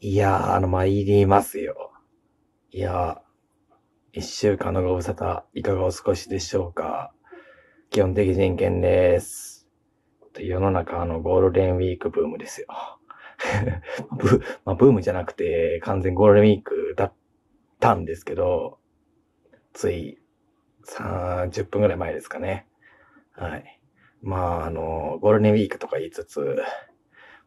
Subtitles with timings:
[0.00, 1.90] いやー、あの、参りますよ。
[2.70, 7.14] いやー、一週間のご無沙汰、いかがお過ごしでしょうか。
[7.88, 9.66] 基本的人権です。
[10.38, 12.66] 世の中、あの、ゴールデンウィークブームですよ。
[14.18, 17.14] ブまあ、ブームじゃなくて、完全ゴールデンウィークだっ
[17.80, 18.78] たんですけど、
[19.72, 20.18] つい
[20.84, 22.66] 30分ぐらい前ですかね。
[23.32, 23.80] はい。
[24.20, 26.62] まあ、あの、ゴールデンウィークとか言いつつ、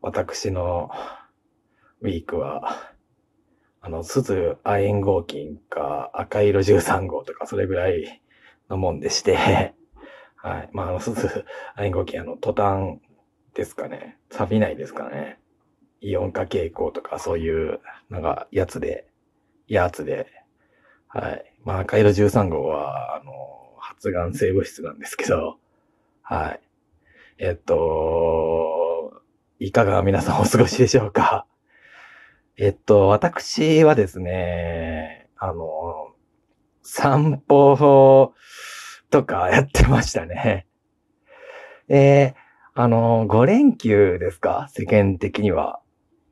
[0.00, 0.90] 私の
[2.00, 2.92] ウィークは、
[3.80, 8.22] あの、鈴亜鉛合金か赤色13号とかそれぐらい
[8.68, 9.36] のもんでして、
[10.36, 10.70] はい。
[10.72, 13.00] まあ、あの、鈴亜鉛合金、あの、トタン
[13.54, 14.18] ですかね。
[14.30, 15.40] 錆びないですかね。
[16.00, 19.08] イオン化傾向とかそういう、なんか、やつで、
[19.66, 20.26] やつで、
[21.08, 21.54] はい。
[21.64, 23.32] まあ、赤色13号は、あの、
[23.78, 25.58] 発がん性物質なんですけど、
[26.22, 26.60] はい。
[27.38, 29.22] えっと、
[29.58, 31.46] いかが皆さんお過ごしでしょうか？
[32.60, 36.08] えっと、私はですね、あの、
[36.82, 38.34] 散歩
[39.10, 40.66] とかやってましたね。
[41.88, 42.34] えー、
[42.74, 44.68] あの、5連休ですか？
[44.72, 45.80] 世間的には。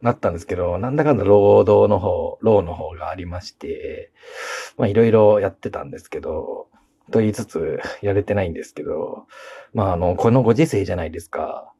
[0.00, 4.12] なったんですけど、なんだかんだ労働の方、労の方がありまして、
[4.76, 6.66] まあいろいろやってたんですけど、
[7.12, 9.26] と言いつつ、やれてないんですけど、
[9.72, 11.72] まああの、このご時世じゃないですか。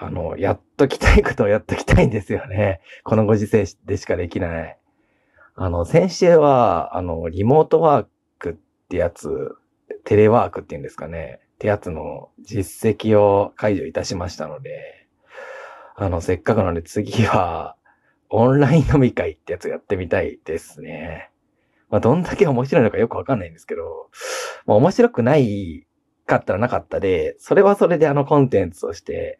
[0.00, 2.80] あの、やっときたいことをやっときたいんですよね。
[3.02, 4.78] このご時世でしかできない。
[5.56, 8.06] あの、先週は、あの、リモートワー
[8.38, 8.54] クっ
[8.88, 9.56] てやつ、
[10.04, 11.40] テレワークっていうんですかね。
[11.56, 15.08] ってやつの実績を解除いたしましたので、
[15.96, 17.74] あの、せっかくなので次は、
[18.30, 21.30] オンライン飲み会ってやつやってみたいですね。
[21.90, 24.10] まあ、どんだけ面白いのかよくわかんないんですけど、
[24.66, 25.86] まあ、面白くない
[26.26, 29.38] かったらなかったで、それはそれであのコンテンツとして、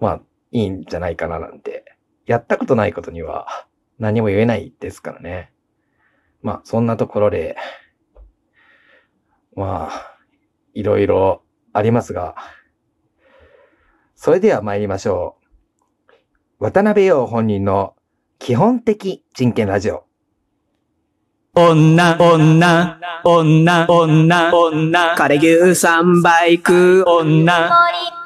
[0.00, 1.84] まあ、いいんじゃないかななんて。
[2.26, 3.66] やったことないことには
[3.98, 5.52] 何も言えないですからね。
[6.42, 7.56] まあ、そんなところで、
[9.54, 10.16] まあ、
[10.74, 11.42] いろいろ
[11.72, 12.36] ありますが、
[14.14, 15.36] それでは参りましょ
[16.58, 16.64] う。
[16.64, 17.94] 渡辺陽本人の
[18.38, 20.04] 基本的人権ラジオ。
[21.54, 27.68] 女、女、女、女、女、枯れ牛三倍食う女。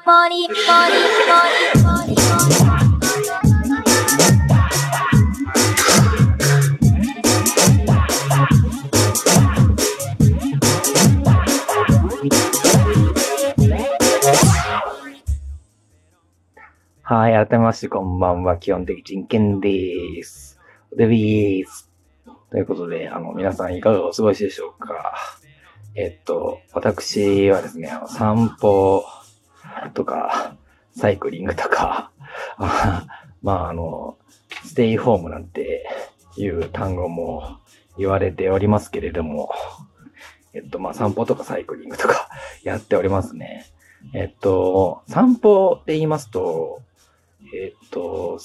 [0.07, 0.61] もりもり
[1.83, 2.15] もり
[17.03, 18.59] はい、改めましてこんばんは。
[18.59, 20.61] 基本的人権です。
[20.97, 21.91] デビーす。
[22.53, 25.17] ということで、あの、皆さんいかがお過ごしでしょうか
[25.97, 29.03] えっと、私はですね、散歩
[29.95, 30.57] とか、
[30.97, 32.11] サイクリングとか、
[33.43, 34.17] まあ、あの、
[34.65, 35.87] ステイホームなんて
[36.37, 37.59] いう単語も
[37.99, 39.51] 言われておりますけれども、
[40.55, 42.29] えっと、まあ、散歩とかサイクリングとか
[42.65, 43.67] やっておりますね。
[44.15, 46.81] えっと、散歩で言いますと、
[47.55, 48.39] えっと、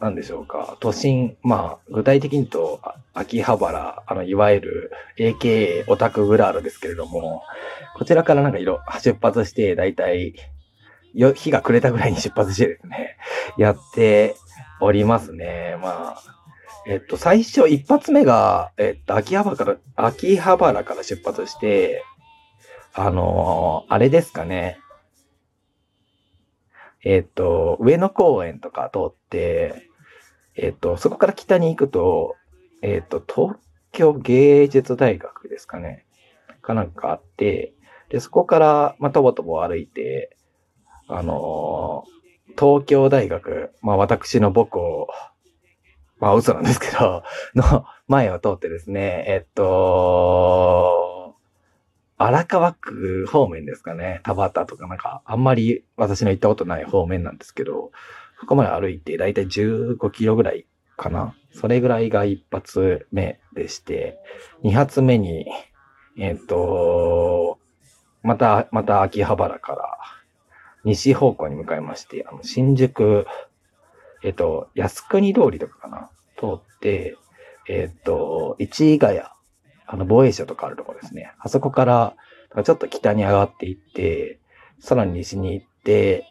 [0.00, 0.76] なんでしょうか。
[0.80, 2.80] 都心、まあ、具体的に言うと、
[3.14, 7.42] 秋葉原、あの、いわゆる AKA オタクグラールですけれども、
[7.96, 10.34] こちらからなんか色、出発して、だいたい、
[11.14, 13.16] よ、日が暮れたぐらいに出発してですね、
[13.56, 14.36] やって
[14.80, 15.76] おりますね。
[15.80, 16.22] まあ、
[16.86, 22.04] えっと、最初、一発目が、えっと、秋葉原から、秋葉原から出発して、
[22.94, 24.78] あのーあれですかね。
[27.04, 29.88] えっ、と、上野公園とか通って、
[30.56, 32.34] えっ、と、そこから北に行くと、
[32.82, 33.56] えっ、と、東
[33.92, 36.06] 京芸術大学ですかね。
[36.62, 37.74] かなんかあって、
[38.08, 40.36] で、そこから、まあ、とぼとぼ歩いて、
[41.08, 42.04] あの
[42.58, 45.08] 東京大学、まあ、私の母校、
[46.18, 47.22] まあ、嘘なんですけど、
[47.54, 51.36] の前を通ってですね、えっと、
[52.16, 54.20] 荒川区方面ですかね。
[54.24, 57.92] 田端とかなんか、あんまり私の行ったことない方面なんですけど、
[58.40, 61.36] そこまで歩いて、だいたい15キロぐらいかな。
[61.52, 64.18] それぐらいが一発目でして、
[64.64, 65.46] 二発目に、
[66.18, 67.60] えっ、と、
[68.24, 69.98] また、また秋葉原から
[70.88, 73.26] 西方向に向かいまして、あの、新宿、
[74.22, 76.10] えっ、と、靖国通りとかかな？
[76.38, 77.16] 通って、
[77.68, 81.32] えっ、と、市ヶ谷、あの、防衛省とかあるところですね。
[81.38, 82.16] あそこから、
[82.64, 84.40] ちょっと北に上がっていって、
[84.80, 86.24] さらに西に行って、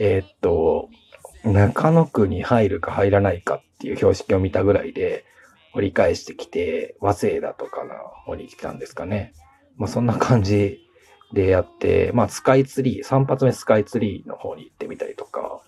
[0.00, 0.88] えっと、
[1.44, 5.24] 中野区に入るか入らないかっていう標識を見たぐらいで、
[5.74, 7.94] 折り返してきて、和製だとかの
[8.24, 9.34] 方に来たんですかね。
[9.76, 10.87] まあそんな感じ
[11.32, 15.60] でやって、まあスカイツリー、3発目スカイツリーの方に行ってみたりとか、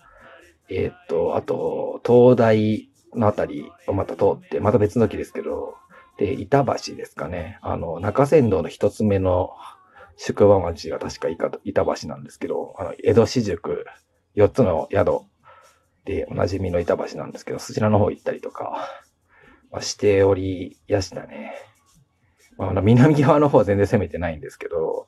[0.69, 5.75] えーっと、あと、東大のあたりをまた通って、また別の木ですけど、
[6.17, 7.59] で、板橋ですかね。
[7.61, 9.51] あの、中山道の一つ目の
[10.17, 11.27] 宿場町が確か
[11.63, 13.85] 板橋なんですけど、あの、江戸四宿、
[14.35, 15.21] 四つの宿
[16.05, 18.87] でおなじみの板橋なんですけど、そちらの方行ったりとか、
[19.71, 21.53] まあ、しておりやしたね。
[22.57, 25.07] まあ、の南側の方は全然攻めてないんですけど、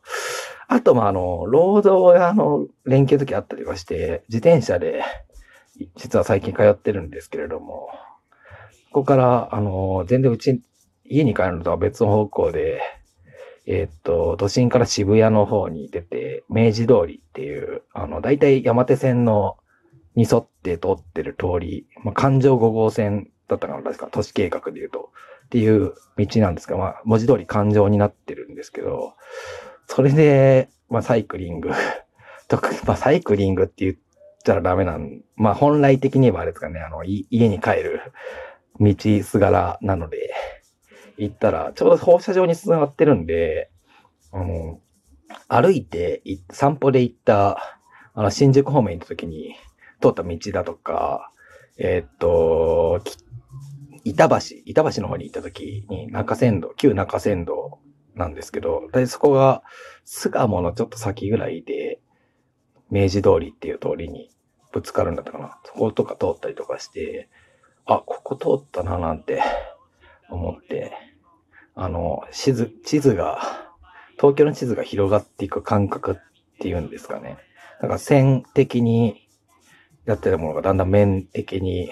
[0.73, 5.03] あと、まあ、あの、労働屋の連休の時あったりはして、自転車で、
[5.95, 7.89] 実は最近通ってるんですけれども、
[8.91, 10.61] ここから、あの、全然うち、
[11.05, 12.81] 家に帰るのとは別の方向で、
[13.67, 19.57] えっと、都心から渋谷の方に出て、明治通りっていう、あの、大体山手線の
[20.15, 25.11] に沿って通ってる通り、まあ、環状5号線だったかな、確か、都市計画で言うと、
[25.45, 29.13] っていう道なんですが、まあ、文字通り環状になってるんですけど、
[29.87, 31.71] それで、まあ、サイクリング。
[32.47, 33.95] とか、まあ、サイクリングって言っ
[34.43, 38.01] たらダメなん、まあ、本来的に言えばあれですかね、あの、家に帰る
[38.79, 40.33] 道すがらなので、
[41.17, 43.69] 行ったら、ちょうど放射状に繋がってるんで、
[44.31, 44.79] あの、
[45.47, 46.21] 歩いて、
[46.51, 47.79] 散歩で行った、
[48.13, 49.55] あの、新宿方面行った時に、
[50.01, 51.31] 通った道だとか、
[51.77, 53.01] えーっと、
[54.03, 57.79] 板橋、板橋の方に行った時に、中山道、旧中山道
[58.15, 59.63] なんですけど、でそこが、
[60.05, 61.99] 巣鴨のちょっと先ぐらいで、
[62.89, 64.29] 明治通りっていう通りに
[64.71, 65.57] ぶつかるんだったかな。
[65.65, 67.29] そことか通ったりとかして、
[67.85, 69.41] あ、ここ通ったななんて
[70.29, 70.91] 思って、
[71.75, 73.39] あの、地図、地図が、
[74.17, 76.15] 東京の地図が広がっていく感覚っ
[76.59, 77.37] ていうんですかね。
[77.81, 79.27] なんか線的に
[80.05, 81.91] やってたものがだんだん面的に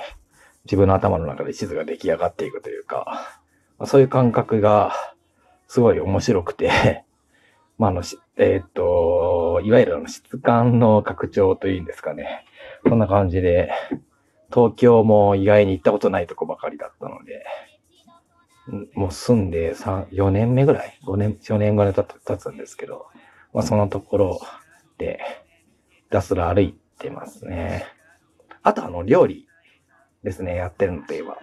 [0.65, 3.05] 自分の頭の中で地図が出来上がっていくというか、
[3.77, 4.93] まあそういう感覚が
[5.71, 7.05] すごい面白くて、
[7.79, 8.01] まあ、あの、
[8.35, 12.43] えーっと、いわゆるあの質感の拡張というんですかね。
[12.83, 13.71] こんな感じで、
[14.53, 17.45] 東京も意外に行ったことないとこばかりだったので、
[18.95, 23.05] もう住んで3、4年目ぐらい ?5 年、4年ぐらい経つ経つんですけど、
[23.53, 24.41] まあそのところ
[24.97, 25.21] で、
[25.89, 27.85] ひたすら歩いてますね。
[28.61, 29.47] あとあの、料理
[30.21, 31.37] ですね、やってるのといえば。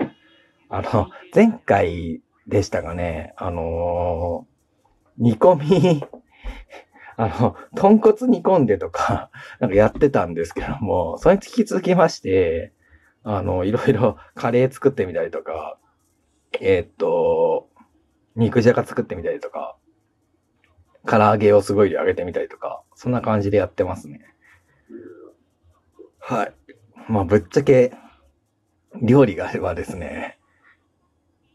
[0.68, 4.58] あの、前回でしたがね、あのー
[5.18, 6.04] 煮込み、
[7.16, 12.72] あの、豚骨煮込んでとか、 なんかやってたんですけども、それに引き続きまして、
[13.24, 15.78] あの、いろいろ カレー作ってみたりとか、
[16.60, 17.68] えーっと、
[18.36, 19.76] 肉じゃが作ってみたりとか、
[21.04, 24.20] 唐揚げをすごい量揚げてみたりとか、そんな感じでやってますね。
[26.20, 26.54] はい。
[27.08, 27.92] まあ、ぶっちゃけ、
[29.02, 30.37] 料理があればですね、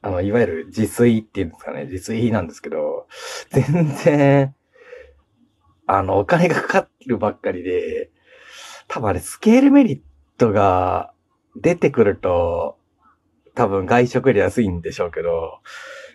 [0.03, 3.07] あの、いわゆる自炊っていうんですかね、自炊なんですけど、
[3.49, 4.53] 全然、
[5.87, 8.11] あの、お金がかかってるばっかりで、
[8.89, 10.01] 多分あれ、スケールメリッ
[10.37, 11.13] トが
[11.55, 12.77] 出てくると、
[13.55, 15.61] 多分外食より安いんでしょうけど、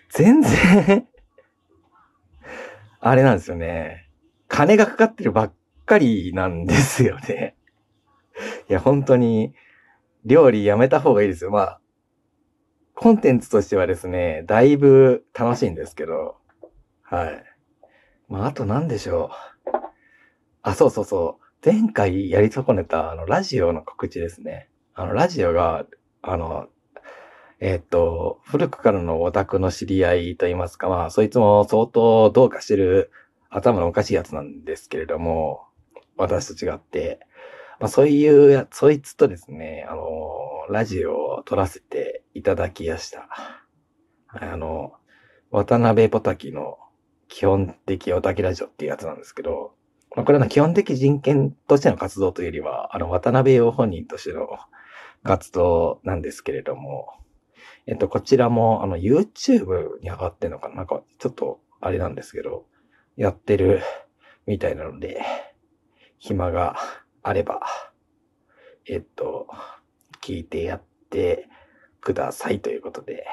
[0.09, 1.07] 全然、
[3.01, 4.07] あれなんですよね。
[4.47, 5.53] 金がかかってるばっ
[5.87, 7.55] かりなんですよね。
[8.69, 9.55] いや、本当に、
[10.25, 11.49] 料理やめた方がいいですよ。
[11.49, 11.81] まあ、
[13.01, 16.35] コンテンツとしてはですね、だいぶ楽しいんですけど、
[17.01, 17.43] はい。
[18.27, 19.31] まあ、あと何でしょ
[19.65, 19.79] う。
[20.63, 21.45] あ、そうそうそう。
[21.65, 24.67] 前回やり損ねた、あの、ラジオの告知ですね。
[24.95, 25.85] あの、ラジオが、
[26.21, 26.67] あの、
[27.61, 33.11] えーっと、古くからのオタクの知り合いといいますか、まあ、そいつも相当どうかしてる
[33.49, 35.67] 頭のおかしいやつなんですけれども、
[36.17, 37.21] 私と違って、
[37.79, 40.03] まあ、そういうや、そいつとですね、あの、
[40.69, 43.27] ラジオを撮らせていただきやした。
[44.27, 44.93] あの、
[45.51, 46.77] 渡辺ポタキの
[47.27, 49.73] 基本的オタキラジオっていうやつなんですけど、
[50.15, 54.47] まあ、これは基本的人権としての活動というよりは、あの、渡辺陽本人としての
[55.23, 57.07] 活動なんですけれども、
[57.85, 62.65] えっと、こちらも、あの、YouTube に上がってんのかななんか、ちょっと、あれなんですけど、
[63.15, 63.81] やってる
[64.45, 65.21] みたいなので、
[66.17, 66.75] 暇が
[67.23, 67.61] あれば、
[68.85, 69.47] えっと、
[70.21, 71.47] 聞いてやって
[72.01, 73.25] くださいということで、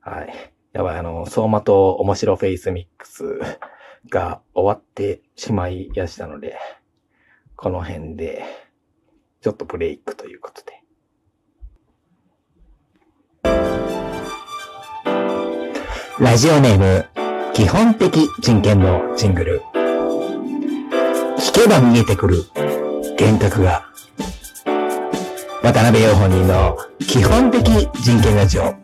[0.00, 0.52] はい。
[0.72, 3.40] やばい、あの、相馬と面白フェイスミックス
[4.08, 6.56] が終わってしまいやしたので、
[7.56, 8.44] この辺で、
[9.40, 10.80] ちょっとブレイクということで。
[16.20, 17.06] ラジオネーム、
[17.54, 19.62] 基本的人権のジングル。
[21.38, 22.44] 聞けば見えてくる
[23.18, 23.89] 幻覚が。
[25.62, 27.62] 渡辺陽本人の基本的
[28.00, 28.74] 人権ラジオ。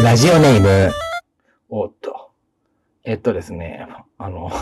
[0.00, 0.92] ラジオネーム。
[1.68, 2.30] おっと。
[3.02, 4.52] えっとですね、あの、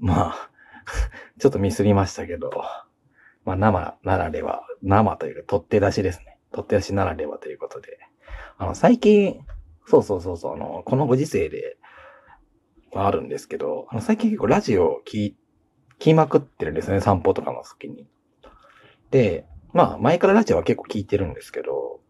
[0.00, 0.50] まあ、
[1.38, 2.50] ちょっとミスりましたけど、
[3.44, 6.36] まあ生ならでは、生というか取って出しですね。
[6.50, 8.00] 取って出しならではということで。
[8.58, 9.38] あの、最近、
[9.86, 11.76] そうそうそうそう、あの、このご時世で、
[12.96, 15.43] あるんですけど、あの最近結構ラジオを聞いて、
[15.98, 18.06] 聞きまくってるんですね、散歩とかの時に。
[19.10, 22.00] で、まあ、前からラジオは結構聞いてるんですけど、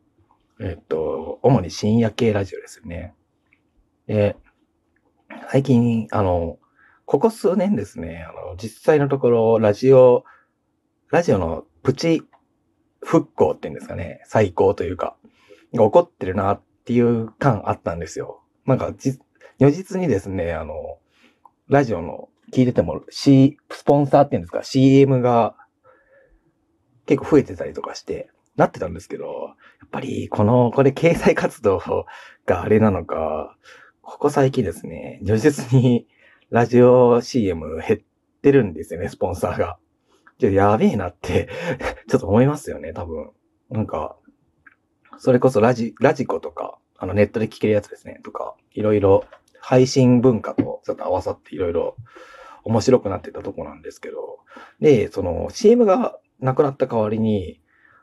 [0.61, 3.15] えっと、主に深夜系ラジオですよね。
[4.07, 4.37] で、
[5.51, 6.59] 最近、あの、
[7.07, 10.25] ここ数年ですね、あの、実際のところ、ラジオ、
[11.11, 12.23] ラジオのプチ
[13.03, 15.17] 復興っていうんですかね、最高というか、
[15.75, 18.43] が起こってるなっていう感あったんですよ。
[18.67, 19.19] なんか、じ、
[19.59, 20.99] 如実にですね、あの、
[21.69, 25.57] ラジオの聞いてても、C、スポンサーっていうんですか、CM が
[27.07, 29.29] 結構増えてたりとかして、なってたんですけど、や
[29.87, 31.83] っぱり、この、これ経済活動
[32.47, 33.57] があれなのか、
[34.03, 36.07] ここ最近ですね、如実に
[36.51, 38.01] ラジオ CM 減っ
[38.41, 39.79] てるんですよね、スポンサーが。
[40.39, 41.49] ちょやべえなって、
[42.09, 43.31] ちょっと思いますよね、多分。
[43.71, 44.17] なんか、
[45.19, 49.25] それこそラジ、ラジコとか、あのネットで聞けるやつですね、とか、いろいろ
[49.61, 51.97] 配信文化とちょっと合わさっていろいろ
[52.65, 54.39] 面白くなってたとこなんですけど、
[54.81, 57.61] で、その CM がなくなった代わりに、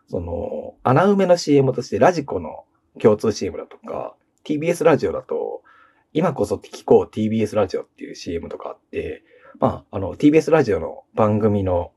[0.07, 2.65] その穴埋めの CM としてラジコの
[2.99, 5.63] 共通 CM だとか、TBS ラジオだと、
[6.13, 9.23] 今こそ聞こう TBS ラジオっていう CM とかあって、
[9.59, 11.91] まあ、あの TBS ラジオの番組の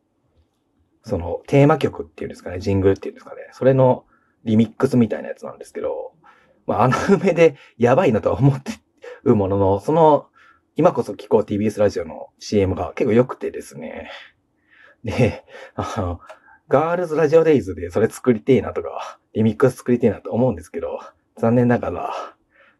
[1.02, 4.04] そのテーマ曲っていうんですかね、ジングルっていうんですかね、それの
[4.44, 6.12] リミックスみたいなやつなんですけど、
[6.66, 8.73] まあ、穴埋めでやばいなとは思って
[9.25, 10.26] るものの、その、
[10.76, 14.11] 今こそ聞こう TBS ラジオの CM が結構良くてですね。
[15.04, 15.45] で、
[15.76, 16.21] あの、
[16.69, 20.99] ガールズラジオデイズでそれ作りてえなとか、リミックス作りてえなと思うんですけど、
[21.37, 22.14] 残念ながら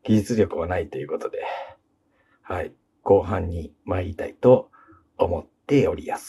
[0.03, 1.39] 技術力はないということで、
[2.43, 2.73] はい、
[3.03, 4.71] 後半に参りたいと
[5.17, 6.23] 思っておりやす。